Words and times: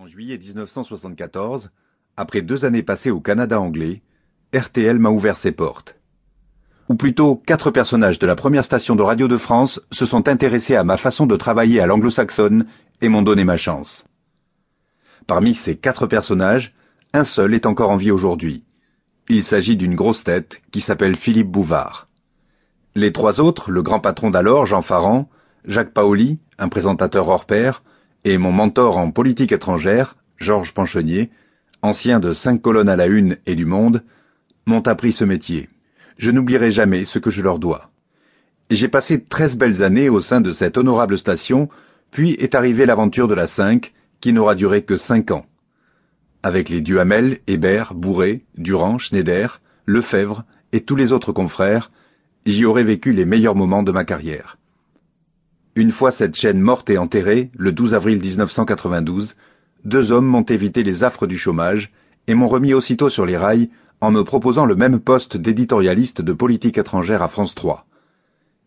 En 0.00 0.06
juillet 0.06 0.38
1974, 0.38 1.70
après 2.16 2.40
deux 2.40 2.64
années 2.64 2.84
passées 2.84 3.10
au 3.10 3.20
Canada 3.20 3.60
anglais, 3.60 4.00
RTL 4.54 4.96
m'a 4.96 5.10
ouvert 5.10 5.36
ses 5.36 5.50
portes. 5.50 5.96
Ou 6.88 6.94
plutôt, 6.94 7.34
quatre 7.34 7.72
personnages 7.72 8.20
de 8.20 8.26
la 8.28 8.36
première 8.36 8.64
station 8.64 8.94
de 8.94 9.02
radio 9.02 9.26
de 9.26 9.36
France 9.36 9.80
se 9.90 10.06
sont 10.06 10.28
intéressés 10.28 10.76
à 10.76 10.84
ma 10.84 10.98
façon 10.98 11.26
de 11.26 11.34
travailler 11.34 11.80
à 11.80 11.86
l'anglo-saxonne 11.86 12.66
et 13.00 13.08
m'ont 13.08 13.22
donné 13.22 13.42
ma 13.42 13.56
chance. 13.56 14.04
Parmi 15.26 15.52
ces 15.52 15.76
quatre 15.76 16.06
personnages, 16.06 16.76
un 17.12 17.24
seul 17.24 17.52
est 17.52 17.66
encore 17.66 17.90
en 17.90 17.96
vie 17.96 18.12
aujourd'hui. 18.12 18.64
Il 19.28 19.42
s'agit 19.42 19.76
d'une 19.76 19.96
grosse 19.96 20.22
tête 20.22 20.62
qui 20.70 20.80
s'appelle 20.80 21.16
Philippe 21.16 21.50
Bouvard. 21.50 22.06
Les 22.94 23.12
trois 23.12 23.40
autres, 23.40 23.72
le 23.72 23.82
grand 23.82 23.98
patron 23.98 24.30
d'alors, 24.30 24.64
Jean 24.64 24.80
Farand, 24.80 25.28
Jacques 25.64 25.92
Paoli, 25.92 26.38
un 26.56 26.68
présentateur 26.68 27.26
hors 27.26 27.46
pair, 27.46 27.82
et 28.24 28.38
mon 28.38 28.52
mentor 28.52 28.98
en 28.98 29.10
politique 29.10 29.52
étrangère, 29.52 30.16
Georges 30.38 30.72
Panchenier, 30.72 31.30
ancien 31.82 32.20
de 32.20 32.32
cinq 32.32 32.60
colonnes 32.60 32.88
à 32.88 32.96
la 32.96 33.06
une 33.06 33.36
et 33.46 33.54
du 33.54 33.64
monde, 33.64 34.02
m'ont 34.66 34.86
appris 34.86 35.12
ce 35.12 35.24
métier. 35.24 35.68
Je 36.18 36.30
n'oublierai 36.30 36.70
jamais 36.70 37.04
ce 37.04 37.18
que 37.18 37.30
je 37.30 37.42
leur 37.42 37.58
dois. 37.58 37.90
J'ai 38.70 38.88
passé 38.88 39.22
treize 39.22 39.56
belles 39.56 39.82
années 39.82 40.08
au 40.08 40.20
sein 40.20 40.40
de 40.40 40.52
cette 40.52 40.76
honorable 40.76 41.16
station, 41.16 41.68
puis 42.10 42.32
est 42.32 42.54
arrivée 42.54 42.86
l'aventure 42.86 43.28
de 43.28 43.34
la 43.34 43.46
5, 43.46 43.94
qui 44.20 44.32
n'aura 44.32 44.54
duré 44.54 44.82
que 44.82 44.96
cinq 44.96 45.30
ans. 45.30 45.46
Avec 46.42 46.68
les 46.68 46.80
Duhamel, 46.80 47.38
Hébert, 47.46 47.94
Bourré, 47.94 48.44
Durand, 48.56 48.98
Schneider, 48.98 49.60
Lefebvre 49.86 50.44
et 50.72 50.82
tous 50.82 50.96
les 50.96 51.12
autres 51.12 51.32
confrères, 51.32 51.90
j'y 52.46 52.64
aurais 52.64 52.84
vécu 52.84 53.12
les 53.12 53.24
meilleurs 53.24 53.54
moments 53.54 53.82
de 53.82 53.92
ma 53.92 54.04
carrière. 54.04 54.57
Une 55.78 55.92
fois 55.92 56.10
cette 56.10 56.34
chaîne 56.34 56.58
morte 56.58 56.90
et 56.90 56.98
enterrée, 56.98 57.52
le 57.56 57.70
12 57.70 57.94
avril 57.94 58.18
1992, 58.18 59.36
deux 59.84 60.10
hommes 60.10 60.26
m'ont 60.26 60.42
évité 60.42 60.82
les 60.82 61.04
affres 61.04 61.28
du 61.28 61.38
chômage 61.38 61.92
et 62.26 62.34
m'ont 62.34 62.48
remis 62.48 62.74
aussitôt 62.74 63.08
sur 63.08 63.24
les 63.24 63.36
rails 63.36 63.70
en 64.00 64.10
me 64.10 64.24
proposant 64.24 64.66
le 64.66 64.74
même 64.74 64.98
poste 64.98 65.36
d'éditorialiste 65.36 66.20
de 66.20 66.32
politique 66.32 66.78
étrangère 66.78 67.22
à 67.22 67.28
France 67.28 67.54
3. 67.54 67.86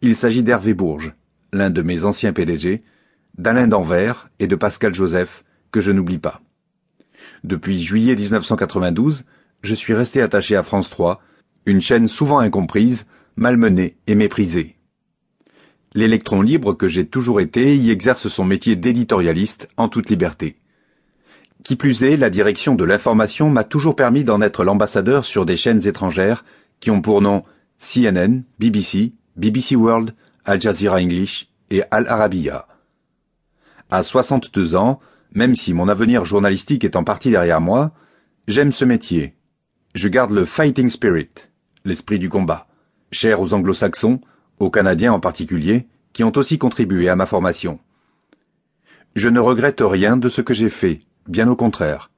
Il 0.00 0.16
s'agit 0.16 0.42
d'Hervé 0.42 0.72
Bourges, 0.72 1.12
l'un 1.52 1.68
de 1.68 1.82
mes 1.82 2.06
anciens 2.06 2.32
PDG, 2.32 2.82
d'Alain 3.36 3.66
Danvers 3.66 4.30
et 4.38 4.46
de 4.46 4.56
Pascal 4.56 4.94
Joseph, 4.94 5.44
que 5.72 5.82
je 5.82 5.92
n'oublie 5.92 6.16
pas. 6.16 6.40
Depuis 7.44 7.82
juillet 7.82 8.16
1992, 8.16 9.24
je 9.60 9.74
suis 9.74 9.92
resté 9.92 10.22
attaché 10.22 10.56
à 10.56 10.62
France 10.62 10.88
3, 10.88 11.20
une 11.66 11.82
chaîne 11.82 12.08
souvent 12.08 12.38
incomprise, 12.38 13.04
malmenée 13.36 13.98
et 14.06 14.14
méprisée. 14.14 14.78
L'électron 15.96 16.42
libre 16.42 16.74
que 16.74 16.88
j'ai 16.88 17.06
toujours 17.06 17.40
été 17.40 17.76
y 17.76 17.90
exerce 17.90 18.26
son 18.26 18.44
métier 18.44 18.74
d'éditorialiste 18.74 19.68
en 19.76 19.88
toute 19.88 20.10
liberté. 20.10 20.56
Qui 21.62 21.76
plus 21.76 22.02
est, 22.02 22.16
la 22.16 22.30
direction 22.30 22.74
de 22.74 22.82
l'information 22.82 23.48
m'a 23.48 23.62
toujours 23.62 23.94
permis 23.94 24.24
d'en 24.24 24.40
être 24.42 24.64
l'ambassadeur 24.64 25.24
sur 25.24 25.46
des 25.46 25.56
chaînes 25.56 25.86
étrangères 25.86 26.44
qui 26.80 26.90
ont 26.90 27.00
pour 27.00 27.22
nom 27.22 27.44
CNN, 27.78 28.42
BBC, 28.58 29.12
BBC 29.36 29.76
World, 29.76 30.14
Al 30.44 30.60
Jazeera 30.60 30.96
English 30.96 31.48
et 31.70 31.82
Al 31.92 32.08
Arabiya. 32.08 32.66
À 33.88 34.02
62 34.02 34.74
ans, 34.74 34.98
même 35.32 35.54
si 35.54 35.74
mon 35.74 35.88
avenir 35.88 36.24
journalistique 36.24 36.84
est 36.84 36.96
en 36.96 37.04
partie 37.04 37.30
derrière 37.30 37.60
moi, 37.60 37.92
j'aime 38.48 38.72
ce 38.72 38.84
métier. 38.84 39.36
Je 39.94 40.08
garde 40.08 40.32
le 40.32 40.44
fighting 40.44 40.88
spirit, 40.88 41.30
l'esprit 41.84 42.18
du 42.18 42.28
combat, 42.28 42.66
cher 43.12 43.40
aux 43.40 43.54
anglo-saxons, 43.54 44.20
aux 44.58 44.70
Canadiens 44.70 45.12
en 45.12 45.20
particulier, 45.20 45.86
qui 46.12 46.24
ont 46.24 46.32
aussi 46.36 46.58
contribué 46.58 47.08
à 47.08 47.16
ma 47.16 47.26
formation. 47.26 47.78
Je 49.14 49.28
ne 49.28 49.40
regrette 49.40 49.80
rien 49.80 50.16
de 50.16 50.28
ce 50.28 50.40
que 50.40 50.54
j'ai 50.54 50.70
fait, 50.70 51.02
bien 51.28 51.48
au 51.48 51.56
contraire. 51.56 52.10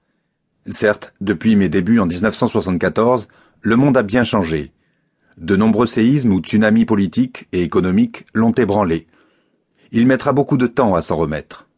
Certes, 0.69 1.15
depuis 1.21 1.57
mes 1.57 1.69
débuts 1.69 1.99
en 1.99 2.07
1974, 2.07 3.29
le 3.61 3.77
monde 3.77 3.97
a 3.97 4.03
bien 4.03 4.25
changé. 4.25 4.73
De 5.39 5.57
nombreux 5.57 5.87
séismes 5.87 6.33
ou 6.33 6.41
tsunamis 6.41 6.87
politiques 6.87 7.47
et 7.53 7.63
économiques 7.63 8.27
l'ont 8.33 8.53
ébranlé. 8.53 9.07
Il 9.93 10.07
mettra 10.07 10.33
beaucoup 10.33 10.57
de 10.57 10.67
temps 10.67 10.95
à 10.95 11.03
s'en 11.03 11.17
remettre. 11.17 11.69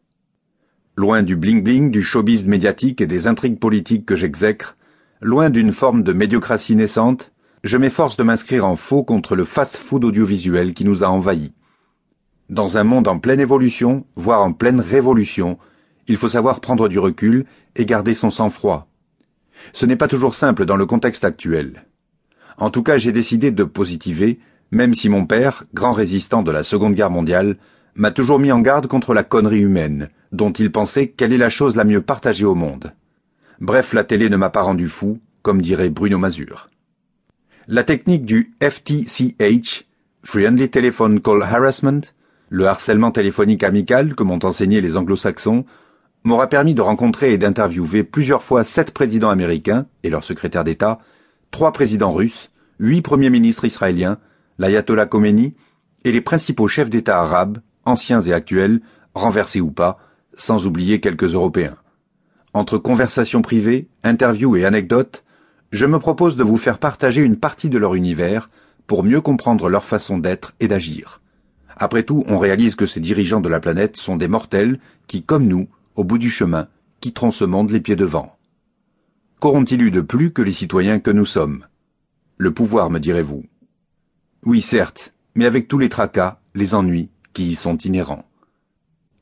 Loin 0.95 1.23
du 1.23 1.37
bling-bling, 1.37 1.91
du 1.91 2.01
showbiz 2.01 2.47
médiatique 2.47 3.01
et 3.01 3.07
des 3.07 3.27
intrigues 3.27 3.59
politiques 3.59 4.05
que 4.05 4.15
j'exècre, 4.15 4.77
loin 5.21 5.49
d'une 5.49 5.73
forme 5.73 6.03
de 6.03 6.13
médiocratie 6.13 6.75
naissante, 6.75 7.31
je 7.63 7.77
m'efforce 7.77 8.15
de 8.17 8.23
m'inscrire 8.23 8.65
en 8.65 8.75
faux 8.75 9.03
contre 9.03 9.35
le 9.35 9.45
fast-food 9.45 10.05
audiovisuel 10.05 10.73
qui 10.73 10.85
nous 10.85 11.03
a 11.03 11.07
envahis. 11.07 11.53
Dans 12.49 12.77
un 12.77 12.83
monde 12.83 13.07
en 13.07 13.19
pleine 13.19 13.39
évolution, 13.39 14.05
voire 14.15 14.41
en 14.41 14.53
pleine 14.53 14.79
révolution, 14.79 15.57
il 16.07 16.17
faut 16.17 16.29
savoir 16.29 16.61
prendre 16.61 16.87
du 16.87 16.97
recul 16.97 17.45
et 17.75 17.85
garder 17.85 18.13
son 18.13 18.31
sang-froid. 18.31 18.87
Ce 19.73 19.85
n'est 19.85 19.97
pas 19.97 20.07
toujours 20.07 20.35
simple 20.35 20.65
dans 20.65 20.77
le 20.77 20.85
contexte 20.85 21.25
actuel. 21.25 21.85
En 22.57 22.69
tout 22.69 22.81
cas, 22.81 22.97
j'ai 22.97 23.11
décidé 23.11 23.51
de 23.51 23.63
positiver, 23.63 24.39
même 24.71 24.93
si 24.93 25.09
mon 25.09 25.25
père, 25.25 25.65
grand 25.73 25.91
résistant 25.91 26.43
de 26.43 26.51
la 26.51 26.63
Seconde 26.63 26.95
Guerre 26.95 27.11
mondiale, 27.11 27.57
m'a 27.95 28.11
toujours 28.11 28.39
mis 28.39 28.51
en 28.51 28.59
garde 28.61 28.87
contre 28.87 29.13
la 29.13 29.23
connerie 29.23 29.59
humaine, 29.59 30.09
dont 30.31 30.51
il 30.51 30.71
pensait 30.71 31.09
qu'elle 31.09 31.33
est 31.33 31.37
la 31.37 31.49
chose 31.49 31.75
la 31.75 31.83
mieux 31.83 32.01
partagée 32.01 32.45
au 32.45 32.55
monde. 32.55 32.93
Bref, 33.59 33.93
la 33.93 34.03
télé 34.03 34.29
ne 34.29 34.37
m'a 34.37 34.49
pas 34.49 34.61
rendu 34.61 34.87
fou, 34.87 35.19
comme 35.41 35.61
dirait 35.61 35.89
Bruno 35.89 36.17
Mazur. 36.17 36.69
La 37.67 37.83
technique 37.83 38.25
du 38.25 38.53
FTCH, 38.61 39.85
Friendly 40.23 40.69
Telephone 40.69 41.19
Call 41.19 41.43
Harassment, 41.43 42.01
le 42.49 42.67
harcèlement 42.67 43.11
téléphonique 43.11 43.63
amical 43.63 44.15
que 44.15 44.23
m'ont 44.23 44.43
enseigné 44.43 44.81
les 44.81 44.97
anglo-saxons, 44.97 45.65
m'aura 46.23 46.47
permis 46.47 46.73
de 46.73 46.81
rencontrer 46.81 47.33
et 47.33 47.37
d'interviewer 47.37 48.03
plusieurs 48.03 48.43
fois 48.43 48.63
sept 48.63 48.91
présidents 48.91 49.29
américains 49.29 49.85
et 50.03 50.09
leurs 50.09 50.23
secrétaires 50.23 50.63
d'État, 50.63 50.99
trois 51.51 51.71
présidents 51.71 52.11
russes, 52.11 52.51
huit 52.79 53.01
premiers 53.01 53.29
ministres 53.29 53.65
israéliens, 53.65 54.17
l'ayatollah 54.57 55.05
Khomeini 55.05 55.55
et 56.05 56.11
les 56.11 56.21
principaux 56.21 56.67
chefs 56.67 56.89
d'État 56.89 57.19
arabes, 57.19 57.59
anciens 57.85 58.21
et 58.21 58.33
actuels, 58.33 58.81
renversés 59.13 59.61
ou 59.61 59.71
pas, 59.71 59.99
sans 60.33 60.65
oublier 60.65 60.99
quelques 60.99 61.33
Européens. 61.33 61.77
Entre 62.53 62.77
conversations 62.77 63.41
privées, 63.41 63.89
interviews 64.03 64.55
et 64.55 64.65
anecdotes, 64.65 65.23
je 65.71 65.85
me 65.85 65.99
propose 65.99 66.35
de 66.35 66.43
vous 66.43 66.57
faire 66.57 66.79
partager 66.79 67.21
une 67.21 67.37
partie 67.37 67.69
de 67.69 67.77
leur 67.77 67.95
univers 67.95 68.49
pour 68.87 69.03
mieux 69.03 69.21
comprendre 69.21 69.69
leur 69.69 69.83
façon 69.83 70.17
d'être 70.17 70.53
et 70.59 70.67
d'agir. 70.67 71.21
Après 71.77 72.03
tout, 72.03 72.23
on 72.27 72.39
réalise 72.39 72.75
que 72.75 72.85
ces 72.85 72.99
dirigeants 72.99 73.39
de 73.39 73.49
la 73.49 73.59
planète 73.59 73.95
sont 73.95 74.17
des 74.17 74.27
mortels 74.27 74.79
qui, 75.07 75.23
comme 75.23 75.47
nous, 75.47 75.67
au 75.95 76.03
bout 76.03 76.17
du 76.17 76.29
chemin, 76.29 76.67
quitteront 76.99 77.31
ce 77.31 77.45
monde 77.45 77.71
les 77.71 77.79
pieds 77.79 77.95
devant. 77.95 78.35
Qu'auront-ils 79.39 79.81
eu 79.81 79.91
de 79.91 80.01
plus 80.01 80.31
que 80.31 80.41
les 80.41 80.51
citoyens 80.51 80.99
que 80.99 81.11
nous 81.11 81.25
sommes? 81.25 81.65
Le 82.37 82.53
pouvoir, 82.53 82.89
me 82.89 82.99
direz-vous. 82.99 83.43
Oui, 84.45 84.61
certes, 84.61 85.13
mais 85.35 85.45
avec 85.45 85.67
tous 85.67 85.77
les 85.77 85.89
tracas, 85.89 86.39
les 86.55 86.73
ennuis 86.73 87.09
qui 87.33 87.49
y 87.51 87.55
sont 87.55 87.77
inhérents. 87.77 88.25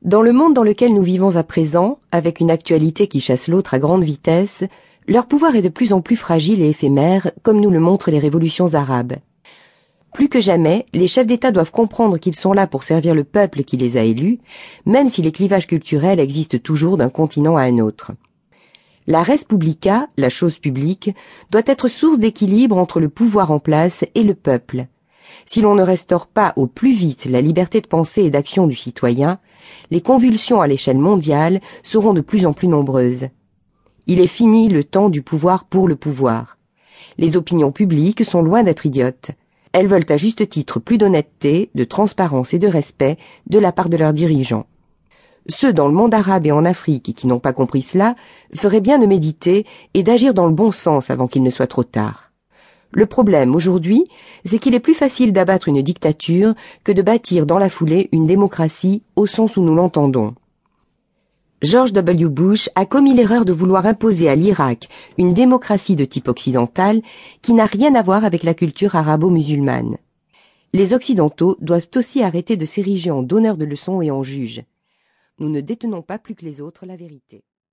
Dans 0.02 0.22
le 0.22 0.32
monde 0.32 0.54
dans 0.54 0.64
lequel 0.64 0.94
nous 0.94 1.04
vivons 1.04 1.36
à 1.36 1.44
présent, 1.44 2.00
avec 2.12 2.40
une 2.40 2.52
actualité 2.52 3.08
qui 3.08 3.20
chasse 3.20 3.48
l'autre 3.48 3.74
à 3.74 3.80
grande 3.80 4.04
vitesse, 4.04 4.64
leur 5.08 5.26
pouvoir 5.26 5.56
est 5.56 5.62
de 5.62 5.70
plus 5.70 5.94
en 5.94 6.02
plus 6.02 6.18
fragile 6.18 6.62
et 6.62 6.70
éphémère, 6.70 7.32
comme 7.42 7.62
nous 7.62 7.70
le 7.70 7.80
montrent 7.80 8.12
les 8.12 8.20
révolutions 8.20 8.74
arabes. 8.74 9.16
Plus 10.14 10.30
que 10.30 10.42
jamais, 10.42 10.86
les 10.94 11.08
chefs 11.08 11.28
d'État 11.28 11.52
doivent 11.52 11.72
comprendre 11.72 12.18
qu'ils 12.18 12.36
sont 12.36 12.54
là 12.54 12.68
pour 12.68 12.84
servir 12.84 13.14
le 13.14 13.24
peuple 13.24 13.64
qui 13.64 13.78
les 13.78 13.98
a 13.98 14.04
élus, 14.04 14.40
même 14.86 15.10
si 15.10 15.22
les 15.22 15.32
clivages 15.32 15.68
culturels 15.68 16.20
existent 16.20 16.58
toujours 16.58 16.98
d'un 16.98 17.10
continent 17.10 17.56
à 17.56 17.64
un 17.64 17.80
autre. 17.80 18.14
La 19.06 19.24
res 19.24 19.46
publica, 19.48 20.08
la 20.18 20.30
chose 20.30 20.58
publique, 20.58 21.12
doit 21.52 21.62
être 21.66 21.88
source 21.88 22.20
d'équilibre 22.20 22.78
entre 22.78 23.00
le 23.00 23.10
pouvoir 23.10 23.52
en 23.52 23.60
place 23.60 24.04
et 24.16 24.24
le 24.24 24.34
peuple. 24.34 24.88
Si 25.46 25.62
l'on 25.62 25.76
ne 25.76 25.84
restaure 25.84 26.28
pas 26.28 26.52
au 26.56 26.68
plus 26.68 26.92
vite 26.92 27.26
la 27.26 27.40
liberté 27.40 27.80
de 27.80 27.88
pensée 27.88 28.24
et 28.24 28.30
d'action 28.30 28.68
du 28.68 28.76
citoyen, 28.76 29.40
les 29.92 30.02
convulsions 30.02 30.62
à 30.62 30.68
l'échelle 30.68 30.98
mondiale 30.98 31.62
seront 31.84 32.14
de 32.14 32.22
plus 32.22 32.46
en 32.46 32.54
plus 32.54 32.68
nombreuses. 32.68 33.28
Il 34.10 34.22
est 34.22 34.28
fini 34.28 34.70
le 34.70 34.86
temps 34.86 35.10
du 35.10 35.22
pouvoir 35.22 35.66
pour 35.66 35.90
le 35.90 35.98
pouvoir. 35.98 36.58
Les 37.18 37.36
opinions 37.36 37.74
publiques 37.74 38.24
sont 38.24 38.42
loin 38.42 38.64
d'être 38.64 38.86
idiotes. 38.86 39.32
Elles 39.74 39.88
veulent 39.88 40.06
à 40.08 40.16
juste 40.16 40.48
titre 40.48 40.80
plus 40.80 40.98
d'honnêteté, 40.98 41.70
de 41.76 41.84
transparence 41.84 42.54
et 42.54 42.60
de 42.60 42.70
respect 42.70 43.18
de 43.48 43.60
la 43.60 43.74
part 43.74 43.90
de 43.90 43.98
leurs 43.98 44.14
dirigeants. 44.14 44.66
Ceux 45.50 45.74
dans 45.74 45.90
le 45.90 45.94
monde 45.94 46.14
arabe 46.14 46.46
et 46.46 46.54
en 46.54 46.64
Afrique 46.64 47.14
qui 47.16 47.28
n'ont 47.28 47.40
pas 47.40 47.52
compris 47.52 47.82
cela 47.82 48.16
feraient 48.56 48.80
bien 48.80 48.98
de 48.98 49.06
méditer 49.06 49.66
et 49.94 50.04
d'agir 50.04 50.34
dans 50.34 50.48
le 50.48 50.54
bon 50.54 50.72
sens 50.72 51.10
avant 51.10 51.28
qu'il 51.28 51.44
ne 51.44 51.50
soit 51.50 51.68
trop 51.68 51.84
tard. 51.84 52.32
Le 52.92 53.08
problème 53.08 53.56
aujourd'hui, 53.56 54.06
c'est 54.46 54.60
qu'il 54.60 54.74
est 54.74 54.80
plus 54.80 54.94
facile 54.94 55.34
d'abattre 55.34 55.68
une 55.68 55.82
dictature 55.82 56.54
que 56.86 56.94
de 56.94 57.02
bâtir 57.02 57.46
dans 57.46 57.58
la 57.58 57.70
foulée 57.70 58.08
une 58.14 58.26
démocratie 58.26 59.04
au 59.18 59.26
sens 59.26 59.58
où 59.58 59.62
nous 59.62 59.76
l'entendons. 59.76 60.34
George 61.64 61.92
W. 61.92 62.30
Bush 62.30 62.70
a 62.76 62.86
commis 62.86 63.16
l'erreur 63.16 63.44
de 63.44 63.52
vouloir 63.52 63.88
imposer 63.88 64.30
à 64.30 64.36
l'Irak 64.36 64.90
une 65.18 65.34
démocratie 65.34 65.96
de 65.96 66.06
type 66.06 66.28
occidental 66.28 67.02
qui 67.42 67.54
n'a 67.54 67.66
rien 67.66 67.96
à 67.96 68.04
voir 68.04 68.26
avec 68.26 68.44
la 68.44 68.54
culture 68.54 68.96
arabo-musulmane. 68.96 69.98
Les 70.74 70.94
Occidentaux 70.94 71.58
doivent 71.60 71.88
aussi 71.96 72.22
arrêter 72.22 72.58
de 72.58 72.66
s'ériger 72.66 73.10
en 73.10 73.24
donneurs 73.24 73.58
de 73.58 73.66
leçons 73.66 74.04
et 74.04 74.12
en 74.12 74.22
juges. 74.22 74.62
Nous 75.40 75.50
ne 75.50 75.62
détenons 75.62 76.04
pas 76.04 76.20
plus 76.20 76.36
que 76.36 76.46
les 76.46 76.62
autres 76.62 76.86
la 76.86 76.96
vérité. 76.96 77.44